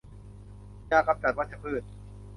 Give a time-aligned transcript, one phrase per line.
[0.91, 1.83] ยากำจัดวัชพืช